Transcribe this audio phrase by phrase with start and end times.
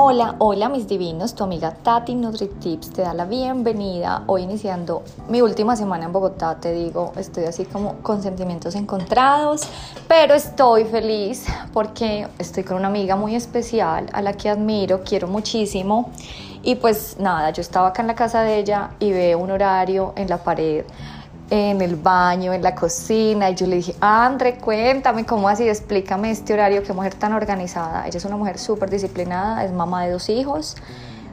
[0.00, 4.22] Hola, hola mis divinos, tu amiga Tati NutriTips te da la bienvenida.
[4.28, 9.62] Hoy iniciando mi última semana en Bogotá, te digo, estoy así como con sentimientos encontrados,
[10.06, 15.26] pero estoy feliz porque estoy con una amiga muy especial a la que admiro, quiero
[15.26, 16.12] muchísimo.
[16.62, 20.12] Y pues nada, yo estaba acá en la casa de ella y veo un horario
[20.14, 20.84] en la pared
[21.50, 26.30] en el baño, en la cocina, y yo le dije, Andre, cuéntame cómo así, explícame
[26.30, 28.06] este horario, qué mujer tan organizada.
[28.06, 30.76] Ella es una mujer súper disciplinada, es mamá de dos hijos,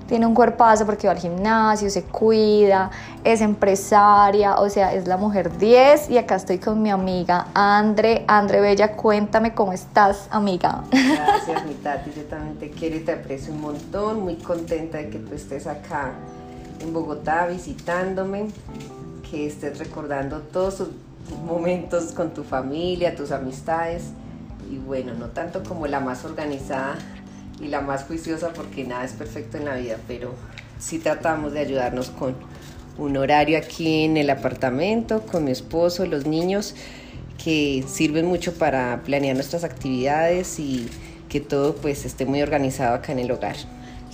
[0.07, 2.91] tiene un cuerpazo porque va al gimnasio, se cuida,
[3.23, 8.23] es empresaria, o sea, es la mujer 10 y acá estoy con mi amiga Andre.
[8.27, 10.83] Andre Bella, cuéntame cómo estás, amiga.
[10.91, 15.09] Gracias, mi Tati, yo también te quiero y te aprecio un montón, muy contenta de
[15.09, 16.11] que tú estés acá
[16.79, 18.47] en Bogotá visitándome
[19.29, 20.89] que estés recordando todos tus
[21.45, 24.03] momentos con tu familia, tus amistades
[24.71, 26.95] y bueno, no tanto como la más organizada
[27.59, 30.33] y la más juiciosa porque nada es perfecto en la vida, pero
[30.79, 32.35] sí tratamos de ayudarnos con
[32.97, 36.75] un horario aquí en el apartamento, con mi esposo, los niños,
[37.43, 40.87] que sirven mucho para planear nuestras actividades y
[41.29, 43.55] que todo pues esté muy organizado acá en el hogar.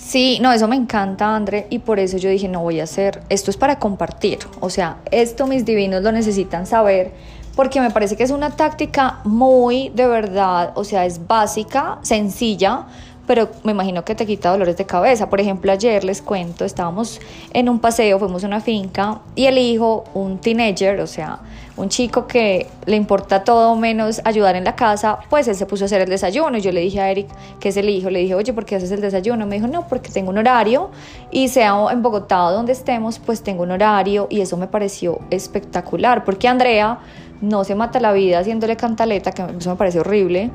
[0.04, 3.22] Sí, no, eso me encanta, André, y por eso yo dije, no voy a hacer,
[3.30, 7.14] esto es para compartir, o sea, esto mis divinos lo necesitan saber,
[7.56, 12.88] porque me parece que es una táctica muy de verdad, o sea, es básica, sencilla,
[13.28, 15.30] pero me imagino que te quita dolores de cabeza.
[15.30, 17.20] Por ejemplo, ayer les cuento, estábamos
[17.54, 21.40] en un paseo, fuimos a una finca y el hijo, un teenager, o sea,
[21.78, 25.84] un chico que le importa todo menos ayudar en la casa, pues él se puso
[25.84, 26.58] a hacer el desayuno.
[26.58, 27.28] Y yo le dije a Eric,
[27.60, 29.46] que es el hijo, le dije, oye, ¿por qué haces el desayuno?
[29.46, 30.90] Me dijo, no, porque tengo un horario
[31.32, 36.24] y sea en Bogotá donde estemos, pues tengo un horario y eso me pareció espectacular,
[36.24, 37.00] porque Andrea
[37.42, 40.52] no se mata la vida haciéndole cantaleta, que eso me parece horrible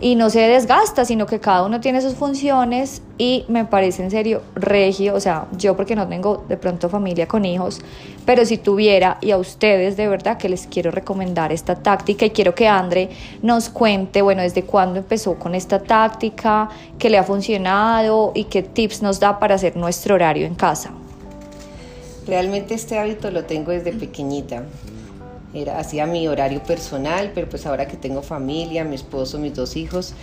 [0.00, 4.10] y no se desgasta, sino que cada uno tiene sus funciones y me parece en
[4.10, 7.80] serio regio, o sea, yo porque no tengo de pronto familia con hijos,
[8.24, 12.30] pero si tuviera y a ustedes de verdad que les quiero recomendar esta táctica y
[12.30, 13.10] quiero que Andre
[13.42, 18.62] nos cuente, bueno, desde cuándo empezó con esta táctica, qué le ha funcionado y qué
[18.62, 20.92] tips nos da para hacer nuestro horario en casa.
[22.26, 24.64] Realmente este hábito lo tengo desde pequeñita
[25.74, 30.14] hacía mi horario personal, pero pues ahora que tengo familia, mi esposo, mis dos hijos,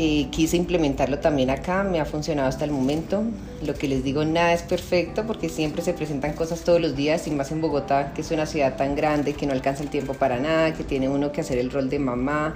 [0.00, 3.24] eh, quise implementarlo también acá, me ha funcionado hasta el momento.
[3.64, 7.26] Lo que les digo, nada es perfecto porque siempre se presentan cosas todos los días
[7.26, 10.14] y más en Bogotá, que es una ciudad tan grande que no alcanza el tiempo
[10.14, 12.54] para nada, que tiene uno que hacer el rol de mamá,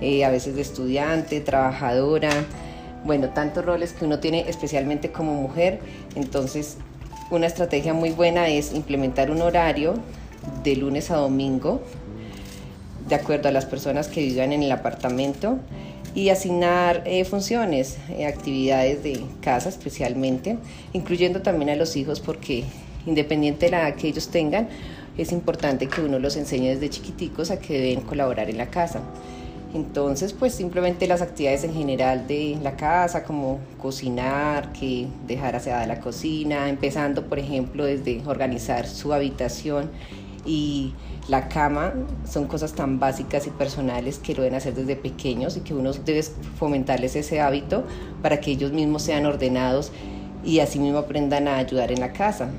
[0.00, 2.30] eh, a veces de estudiante, trabajadora,
[3.04, 5.80] bueno, tantos roles que uno tiene especialmente como mujer.
[6.14, 6.78] Entonces,
[7.30, 9.94] una estrategia muy buena es implementar un horario
[10.68, 11.80] de lunes a domingo,
[13.08, 15.58] de acuerdo a las personas que vivan en el apartamento,
[16.14, 20.58] y asignar eh, funciones, eh, actividades de casa especialmente,
[20.92, 22.64] incluyendo también a los hijos, porque
[23.06, 24.68] independiente de la que ellos tengan,
[25.16, 29.00] es importante que uno los enseñe desde chiquiticos a que deben colaborar en la casa.
[29.74, 35.86] Entonces, pues simplemente las actividades en general de la casa, como cocinar, que dejar aseada
[35.86, 39.90] la cocina, empezando, por ejemplo, desde organizar su habitación
[40.48, 40.94] y
[41.28, 41.92] la cama
[42.26, 45.92] son cosas tan básicas y personales que lo deben hacer desde pequeños y que uno
[45.92, 46.22] debe
[46.58, 47.84] fomentarles ese hábito
[48.22, 49.92] para que ellos mismos sean ordenados
[50.42, 52.50] y así mismo aprendan a ayudar en la casa.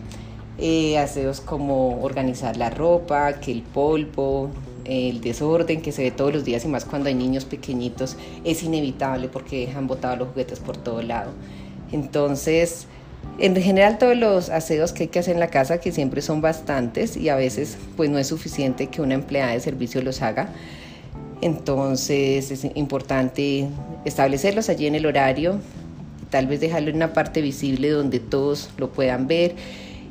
[0.59, 4.51] Eh, aseos como organizar la ropa, que el polvo,
[4.85, 8.61] el desorden que se ve todos los días y más cuando hay niños pequeñitos es
[8.61, 11.31] inevitable porque dejan botados los juguetes por todo lado.
[11.91, 12.85] Entonces,
[13.39, 16.41] en general todos los aseos que hay que hacer en la casa, que siempre son
[16.41, 20.49] bastantes y a veces pues no es suficiente que una empleada de servicio los haga.
[21.41, 23.67] Entonces es importante
[24.03, 25.59] establecerlos allí en el horario,
[26.29, 29.55] tal vez dejarlo en una parte visible donde todos lo puedan ver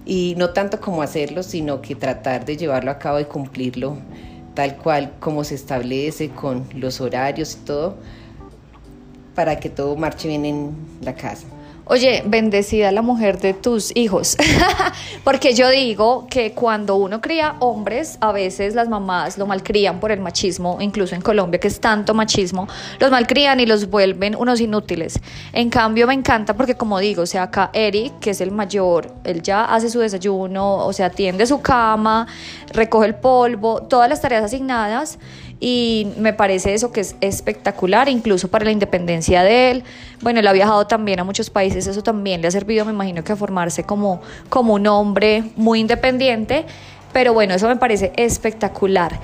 [0.06, 3.98] y no tanto como hacerlo, sino que tratar de llevarlo a cabo y cumplirlo
[4.58, 7.94] tal cual como se establece con los horarios y todo,
[9.36, 11.46] para que todo marche bien en la casa.
[11.90, 14.36] Oye, bendecida la mujer de tus hijos,
[15.24, 20.12] porque yo digo que cuando uno cría hombres, a veces las mamás lo malcrían por
[20.12, 22.68] el machismo, incluso en Colombia, que es tanto machismo,
[23.00, 25.18] los malcrían y los vuelven unos inútiles.
[25.54, 29.10] En cambio, me encanta porque, como digo, o sea, acá Eric, que es el mayor,
[29.24, 32.26] él ya hace su desayuno, o sea, atiende su cama,
[32.70, 35.18] recoge el polvo, todas las tareas asignadas
[35.60, 39.84] y me parece eso que es espectacular, incluso para la independencia de él.
[40.20, 43.24] Bueno, él ha viajado también a muchos países, eso también le ha servido, me imagino
[43.24, 46.64] que a formarse como, como un hombre muy independiente,
[47.12, 49.18] pero bueno, eso me parece espectacular.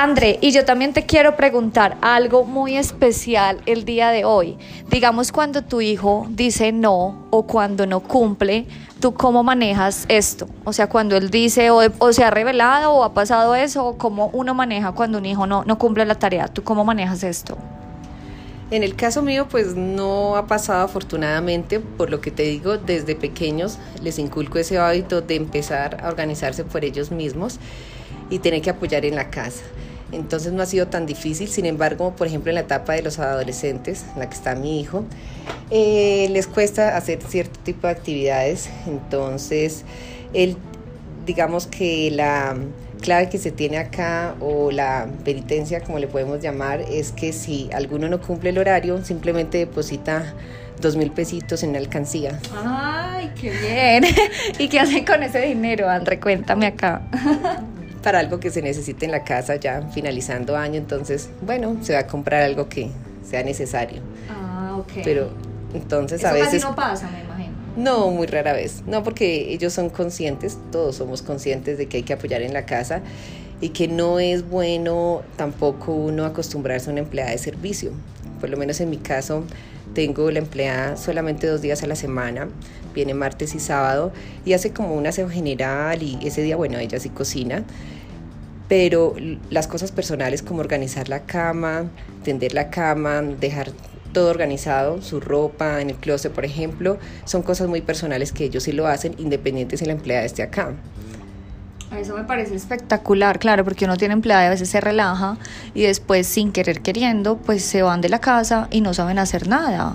[0.00, 4.56] Andre, y yo también te quiero preguntar algo muy especial el día de hoy.
[4.90, 8.64] Digamos cuando tu hijo dice no o cuando no cumple,
[9.00, 10.48] ¿tú cómo manejas esto?
[10.64, 14.30] O sea, cuando él dice o, se ha revelado o ha pasado eso, o cómo
[14.32, 17.58] uno maneja cuando un hijo no, no cumple la tarea, ¿tú cómo manejas esto?
[18.70, 23.14] En el caso mío, pues no ha pasado afortunadamente, por lo que te digo, desde
[23.14, 27.60] pequeños les inculco ese hábito de empezar a organizarse por ellos mismos
[28.32, 29.62] y tener que apoyar en la casa.
[30.10, 33.18] Entonces no ha sido tan difícil, sin embargo, por ejemplo, en la etapa de los
[33.18, 35.04] adolescentes, en la que está mi hijo,
[35.70, 38.70] eh, les cuesta hacer cierto tipo de actividades.
[38.86, 39.84] Entonces,
[40.32, 40.56] él,
[41.26, 42.56] digamos que la
[43.02, 47.68] clave que se tiene acá o la penitencia, como le podemos llamar, es que si
[47.74, 50.34] alguno no cumple el horario, simplemente deposita
[50.80, 52.38] dos mil pesitos en la alcancía.
[52.64, 54.04] ¡Ay, qué bien!
[54.58, 56.18] ¿Y qué hacen con ese dinero, André?
[56.18, 57.02] Cuéntame acá.
[58.02, 62.00] Para algo que se necesite en la casa ya finalizando año, entonces, bueno, se va
[62.00, 62.90] a comprar algo que
[63.24, 64.00] sea necesario.
[64.28, 65.02] Ah, ok.
[65.04, 65.30] Pero
[65.74, 66.62] entonces a veces...
[66.62, 67.52] no pasa, me imagino.
[67.76, 68.82] No, muy rara vez.
[68.86, 72.66] No, porque ellos son conscientes, todos somos conscientes de que hay que apoyar en la
[72.66, 73.00] casa
[73.60, 77.92] y que no es bueno tampoco uno acostumbrarse a una empleada de servicio.
[78.40, 79.44] Por lo menos en mi caso,
[79.94, 82.48] tengo la empleada solamente dos días a la semana,
[82.94, 84.12] viene martes y sábado
[84.44, 87.64] y hace como un aseo general y ese día, bueno, ella sí cocina.
[88.68, 89.14] Pero
[89.50, 91.90] las cosas personales como organizar la cama,
[92.24, 93.72] tender la cama, dejar
[94.12, 98.62] todo organizado, su ropa en el closet, por ejemplo, son cosas muy personales que ellos
[98.62, 100.74] sí lo hacen, independientes si la empleada esté acá.
[101.98, 105.36] Eso me parece espectacular, claro, porque uno tiene empleada y a veces se relaja
[105.74, 109.46] y después sin querer queriendo, pues se van de la casa y no saben hacer
[109.46, 109.94] nada.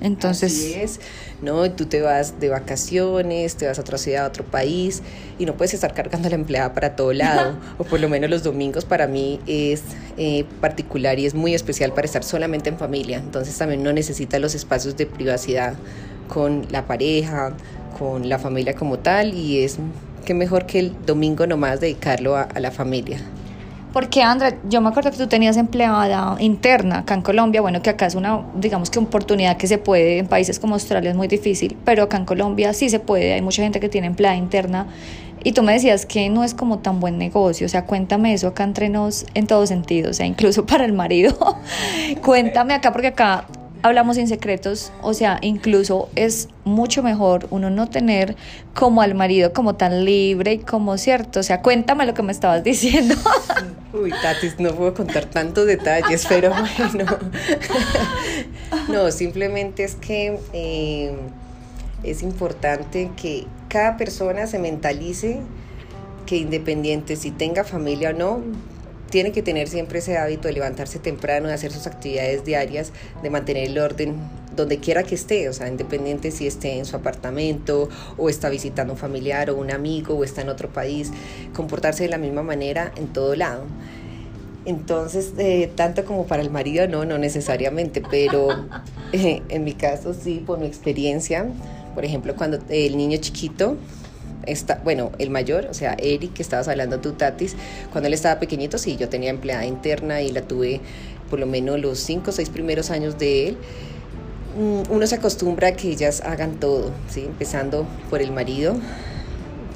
[0.00, 1.00] Entonces, Así es.
[1.40, 1.70] ¿no?
[1.70, 5.02] Tú te vas de vacaciones, te vas a otra ciudad, a otro país
[5.38, 8.30] y no puedes estar cargando a la empleada para todo lado, o por lo menos
[8.30, 9.82] los domingos para mí es
[10.16, 14.38] eh, particular y es muy especial para estar solamente en familia, entonces también no necesita
[14.38, 15.74] los espacios de privacidad
[16.28, 17.54] con la pareja,
[17.98, 19.78] con la familia como tal y es
[20.24, 23.20] que mejor que el domingo nomás dedicarlo a la familia.
[23.94, 27.90] Porque, Andra, yo me acuerdo que tú tenías empleada interna acá en Colombia, bueno, que
[27.90, 31.28] acá es una, digamos que oportunidad que se puede, en países como Australia es muy
[31.28, 34.88] difícil, pero acá en Colombia sí se puede, hay mucha gente que tiene empleada interna.
[35.44, 38.48] Y tú me decías que no es como tan buen negocio, o sea, cuéntame eso
[38.48, 41.36] acá entre nos en todo sentido, o sea, incluso para el marido.
[42.24, 43.44] cuéntame acá, porque acá
[43.84, 48.34] hablamos sin secretos, o sea, incluso es mucho mejor uno no tener
[48.72, 52.32] como al marido como tan libre y como cierto, o sea, cuéntame lo que me
[52.32, 53.14] estabas diciendo.
[53.92, 56.50] Uy, Tatis, no puedo contar tantos detalles, pero
[56.94, 57.18] bueno.
[58.88, 61.14] no, simplemente es que eh,
[62.02, 65.40] es importante que cada persona se mentalice
[66.24, 68.40] que independiente si tenga familia o no,
[69.14, 72.90] tiene que tener siempre ese hábito de levantarse temprano, de hacer sus actividades diarias,
[73.22, 74.16] de mantener el orden
[74.56, 77.88] donde quiera que esté, o sea, independiente si esté en su apartamento
[78.18, 81.12] o está visitando un familiar o un amigo o está en otro país,
[81.54, 83.62] comportarse de la misma manera en todo lado.
[84.64, 88.48] Entonces, eh, tanto como para el marido, no, no necesariamente, pero
[89.12, 91.46] eh, en mi caso sí, por mi experiencia,
[91.94, 93.76] por ejemplo, cuando el niño chiquito
[94.82, 97.56] bueno, el mayor, o sea, Eric, que estabas hablando tú, Tatis,
[97.92, 100.80] cuando él estaba pequeñito, sí, yo tenía empleada interna y la tuve
[101.30, 103.56] por lo menos los cinco o seis primeros años de él.
[104.58, 107.22] Mm, uno se acostumbra a que ellas hagan todo, ¿sí?
[107.24, 108.76] empezando por el marido,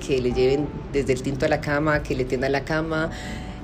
[0.07, 3.11] que le lleven desde el tinto a la cama, que le tiendan la cama,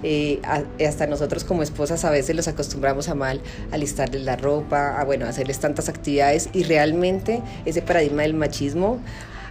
[0.07, 0.43] eh,
[0.87, 3.41] hasta nosotros como esposas a veces los acostumbramos a mal
[3.73, 8.99] a la ropa, a bueno, hacerles tantas actividades y realmente ese paradigma del machismo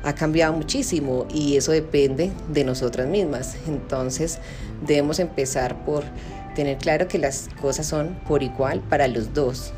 [0.03, 3.55] ha cambiado muchísimo y eso depende de nosotras mismas.
[3.67, 4.39] Entonces
[4.86, 6.03] debemos empezar por
[6.55, 9.74] tener claro que las cosas son por igual para los dos.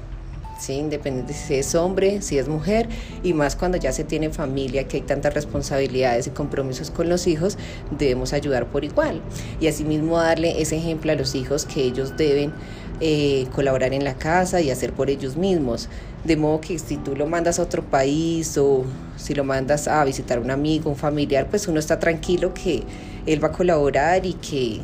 [0.60, 0.74] ¿sí?
[0.74, 2.88] independiente si es hombre, si es mujer,
[3.24, 7.28] y más cuando ya se tiene familia, que hay tantas responsabilidades y compromisos con los
[7.28, 7.58] hijos,
[7.98, 9.22] debemos ayudar por igual.
[9.60, 12.54] Y asimismo darle ese ejemplo a los hijos que ellos deben
[13.00, 15.90] eh, colaborar en la casa y hacer por ellos mismos.
[16.24, 18.84] De modo que si tú lo mandas a otro país o
[19.18, 22.84] si lo mandas a visitar a un amigo, un familiar, pues uno está tranquilo que
[23.26, 24.80] él va a colaborar y que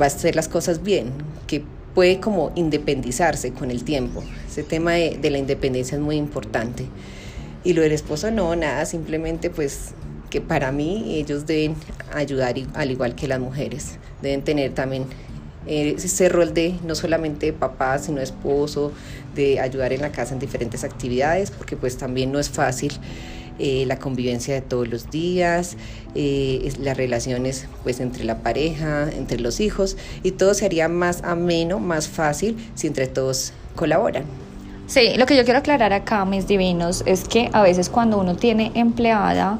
[0.00, 1.12] va a hacer las cosas bien,
[1.46, 4.22] que puede como independizarse con el tiempo.
[4.46, 6.86] Ese tema de, la independencia es muy importante.
[7.64, 9.94] Y lo del esposo no, nada, simplemente pues
[10.30, 11.74] que para mí ellos deben
[12.12, 15.06] ayudar al igual que las mujeres, deben tener también
[15.66, 18.92] ese rol de no solamente papá, sino esposo,
[19.34, 22.92] de ayudar en la casa en diferentes actividades, porque pues también no es fácil
[23.58, 25.78] eh, la convivencia de todos los días,
[26.14, 31.78] eh, las relaciones pues entre la pareja, entre los hijos y todo sería más ameno,
[31.78, 34.24] más fácil si entre todos colaboran.
[34.88, 38.36] Sí, lo que yo quiero aclarar acá, mis divinos, es que a veces cuando uno
[38.36, 39.58] tiene empleada,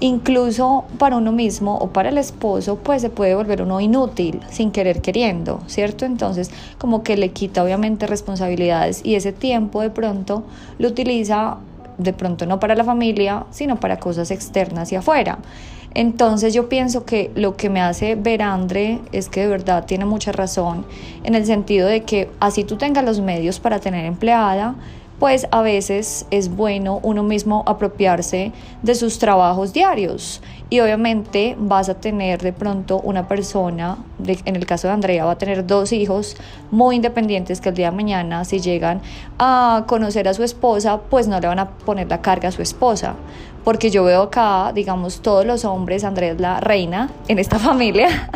[0.00, 4.70] incluso para uno mismo o para el esposo, pues se puede volver uno inútil sin
[4.70, 6.04] querer queriendo, ¿cierto?
[6.04, 10.44] Entonces, como que le quita obviamente responsabilidades y ese tiempo de pronto
[10.78, 11.58] lo utiliza
[11.98, 15.38] de pronto no para la familia, sino para cosas externas y afuera.
[15.94, 19.86] Entonces yo pienso que lo que me hace ver a André es que de verdad
[19.86, 20.84] tiene mucha razón
[21.24, 24.74] en el sentido de que así tú tengas los medios para tener empleada,
[25.18, 30.42] pues a veces es bueno uno mismo apropiarse de sus trabajos diarios.
[30.68, 35.32] Y obviamente vas a tener de pronto una persona, en el caso de Andrea, va
[35.32, 36.36] a tener dos hijos
[36.70, 39.00] muy independientes que el día de mañana, si llegan
[39.38, 42.62] a conocer a su esposa, pues no le van a poner la carga a su
[42.62, 43.14] esposa.
[43.64, 48.30] Porque yo veo acá, digamos, todos los hombres, Andrea es la reina en esta familia.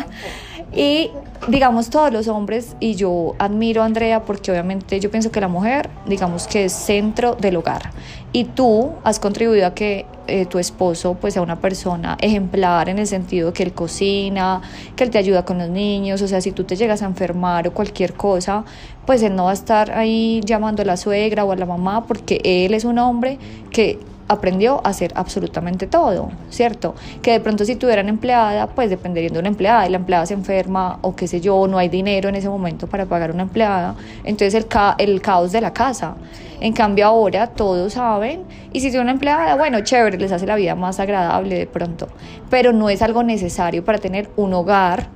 [0.73, 1.11] y
[1.49, 5.49] digamos todos los hombres y yo admiro a Andrea porque obviamente yo pienso que la
[5.49, 7.91] mujer digamos que es centro del hogar.
[8.33, 12.99] Y tú has contribuido a que eh, tu esposo pues sea una persona ejemplar en
[12.99, 14.63] el sentido que él cocina,
[14.95, 17.67] que él te ayuda con los niños, o sea, si tú te llegas a enfermar
[17.67, 18.65] o cualquier cosa,
[19.07, 22.07] pues él no va a estar ahí llamando a la suegra o a la mamá
[22.07, 23.39] porque él es un hombre
[23.71, 23.99] que
[24.31, 26.95] aprendió a hacer absolutamente todo, ¿cierto?
[27.21, 30.35] Que de pronto si tuvieran empleada, pues dependería de una empleada y la empleada se
[30.35, 33.97] enferma o qué sé yo, no hay dinero en ese momento para pagar una empleada,
[34.23, 34.67] entonces el,
[34.99, 36.15] el caos de la casa.
[36.61, 40.55] En cambio ahora todos saben y si tiene una empleada, bueno, chévere, les hace la
[40.55, 42.07] vida más agradable de pronto,
[42.51, 45.09] pero no es algo necesario para tener un hogar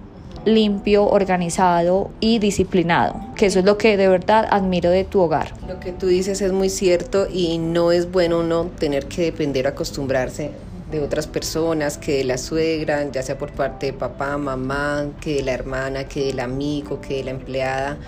[0.45, 5.53] limpio, organizado y disciplinado, que eso es lo que de verdad admiro de tu hogar.
[5.67, 9.67] Lo que tú dices es muy cierto y no es bueno uno tener que depender
[9.67, 10.51] acostumbrarse
[10.91, 15.37] de otras personas, que de la suegra, ya sea por parte de papá, mamá, que
[15.37, 17.99] de la hermana, que del amigo, que de la empleada.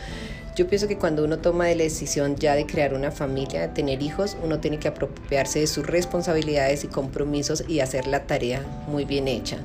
[0.55, 4.02] Yo pienso que cuando uno toma la decisión ya de crear una familia, de tener
[4.02, 9.05] hijos, uno tiene que apropiarse de sus responsabilidades y compromisos y hacer la tarea muy
[9.05, 9.59] bien hecha.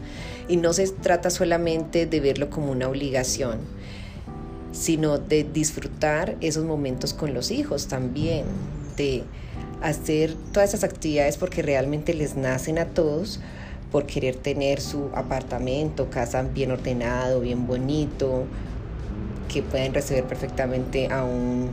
[0.48, 3.60] Y no se trata solamente de verlo como una obligación,
[4.71, 8.45] sino de disfrutar esos momentos con los hijos también,
[8.98, 9.24] de
[9.81, 13.39] hacer todas esas actividades porque realmente les nacen a todos
[13.91, 18.45] por querer tener su apartamento, casa bien ordenado, bien bonito,
[19.51, 21.69] que pueden recibir perfectamente a, un,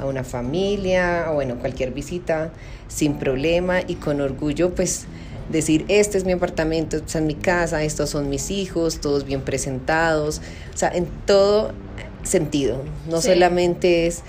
[0.00, 2.50] a una familia o bueno, cualquier visita
[2.88, 5.06] sin problema y con orgullo pues
[5.50, 9.42] decir, este es mi apartamento, esta es mi casa, estos son mis hijos, todos bien
[9.42, 10.40] presentados,
[10.74, 11.72] o sea, en todo
[12.22, 14.22] sentido, no solamente es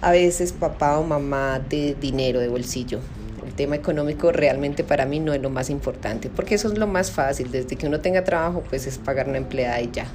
[0.00, 3.00] a veces papá o mamá de dinero, de bolsillo.
[3.46, 6.86] El tema económico realmente para mí no es lo más importante, porque eso es lo
[6.86, 10.06] más fácil, desde que uno tenga trabajo pues es pagar una empleada y ya.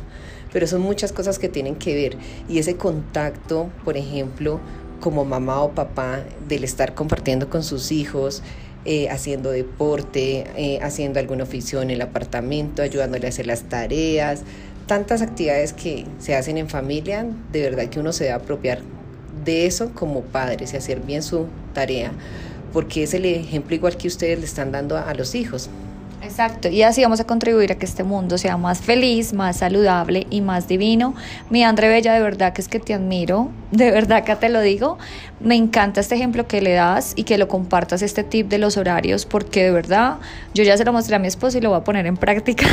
[0.54, 2.18] Pero son muchas cosas que tienen que ver.
[2.50, 4.60] Y ese contacto, por ejemplo,
[5.00, 8.44] como mamá o papá, del estar compartiendo con sus hijos,
[8.86, 14.42] eh, haciendo deporte, eh, haciendo algún oficio en el apartamento, ayudándole a hacer las tareas,
[14.88, 18.80] tantas actividades que se hacen en familia, de verdad que uno se debe apropiar
[19.46, 22.12] de eso como padres y hacer bien su tarea,
[22.74, 25.70] porque es el ejemplo igual que ustedes le están dando a los hijos.
[26.24, 30.28] Exacto, y así vamos a contribuir a que este mundo sea más feliz, más saludable
[30.30, 31.16] y más divino.
[31.50, 34.62] Mi André Bella, de verdad que es que te admiro, de verdad que te lo
[34.62, 35.00] digo.
[35.40, 38.78] Me encanta este ejemplo que le das y que lo compartas este tip de los
[38.78, 40.18] horarios, porque de verdad
[40.54, 42.68] yo ya se lo mostré a mi esposo y lo voy a poner en práctica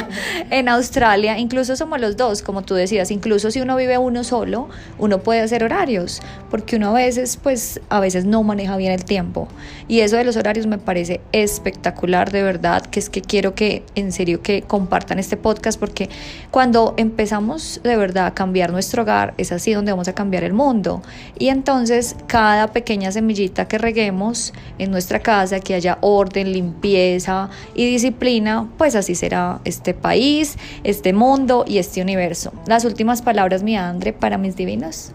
[0.50, 1.38] en Australia.
[1.38, 5.40] Incluso somos los dos, como tú decías, incluso si uno vive uno solo, uno puede
[5.40, 9.48] hacer horarios, porque uno a veces, pues, a veces no maneja bien el tiempo.
[9.88, 13.82] Y eso de los horarios me parece espectacular, de verdad que es que quiero que
[13.94, 16.08] en serio que compartan este podcast porque
[16.50, 20.52] cuando empezamos de verdad a cambiar nuestro hogar es así donde vamos a cambiar el
[20.52, 21.02] mundo
[21.38, 27.86] y entonces cada pequeña semillita que reguemos en nuestra casa que haya orden, limpieza y
[27.86, 32.52] disciplina pues así será este país, este mundo y este universo.
[32.66, 35.12] Las últimas palabras mi Andre para mis divinos.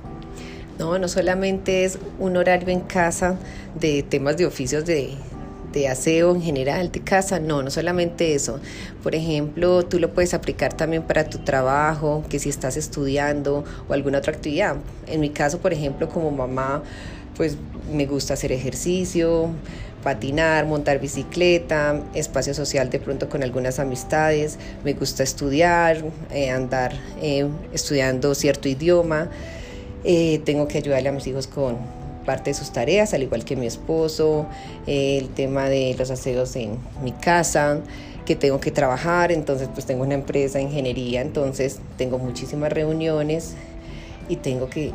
[0.78, 3.38] No, no solamente es un horario en casa
[3.80, 5.16] de temas de oficios de,
[5.76, 8.60] de aseo en general, de casa, no, no solamente eso.
[9.04, 13.94] Por ejemplo, tú lo puedes aplicar también para tu trabajo, que si estás estudiando o
[13.94, 14.78] alguna otra actividad.
[15.06, 16.82] En mi caso, por ejemplo, como mamá,
[17.36, 17.58] pues
[17.92, 19.50] me gusta hacer ejercicio,
[20.02, 26.94] patinar, montar bicicleta, espacio social de pronto con algunas amistades, me gusta estudiar, eh, andar
[27.22, 29.30] eh, estudiando cierto idioma,
[30.06, 33.56] eh, tengo que ayudarle a mis hijos con parte de sus tareas, al igual que
[33.56, 34.48] mi esposo,
[34.88, 37.80] el tema de los aseos en mi casa,
[38.26, 43.54] que tengo que trabajar, entonces pues tengo una empresa de ingeniería, entonces tengo muchísimas reuniones
[44.28, 44.92] y tengo que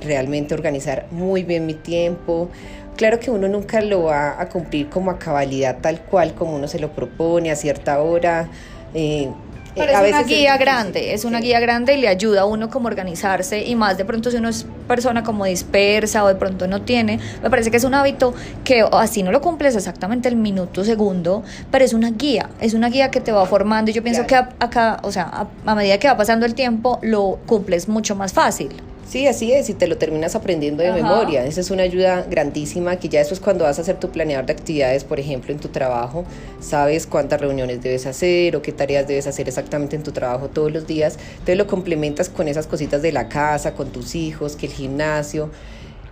[0.00, 2.48] realmente organizar muy bien mi tiempo.
[2.96, 6.68] Claro que uno nunca lo va a cumplir como a cabalidad tal cual como uno
[6.68, 8.48] se lo propone a cierta hora.
[8.94, 9.28] Eh,
[9.74, 12.88] pero es una guía grande, es una guía grande y le ayuda a uno como
[12.88, 16.82] organizarse y más de pronto si uno es persona como dispersa o de pronto no
[16.82, 18.34] tiene, me parece que es un hábito
[18.64, 22.88] que así no lo cumples exactamente el minuto segundo, pero es una guía, es una
[22.88, 26.08] guía que te va formando y yo pienso que acá, o sea, a medida que
[26.08, 28.70] va pasando el tiempo lo cumples mucho más fácil.
[29.10, 31.44] Sí, así es, y te lo terminas aprendiendo de memoria.
[31.44, 34.46] Esa es una ayuda grandísima que ya eso es cuando vas a hacer tu planeador
[34.46, 36.24] de actividades, por ejemplo, en tu trabajo,
[36.60, 40.70] sabes cuántas reuniones debes hacer o qué tareas debes hacer exactamente en tu trabajo todos
[40.70, 41.18] los días.
[41.32, 45.50] Entonces lo complementas con esas cositas de la casa, con tus hijos, que el gimnasio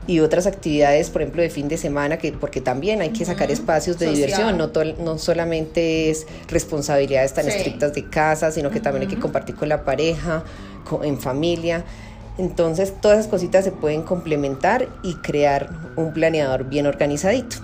[0.08, 3.52] y otras actividades, por ejemplo, de fin de semana, que porque también hay que sacar
[3.52, 4.72] espacios de diversión, no,
[5.04, 9.68] no solamente es responsabilidades tan estrictas de casa, sino que también hay que compartir con
[9.68, 10.42] la pareja,
[11.04, 11.84] en familia.
[12.38, 17.56] Entonces todas esas cositas se pueden complementar y crear un planeador bien organizadito.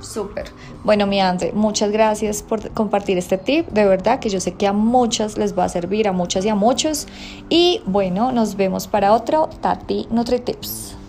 [0.00, 0.46] Súper.
[0.82, 3.68] Bueno, mi Andre, muchas gracias por compartir este tip.
[3.68, 6.48] De verdad que yo sé que a muchas les va a servir, a muchas y
[6.48, 7.06] a muchos.
[7.50, 10.99] Y bueno, nos vemos para otro Tati Nutri Tips.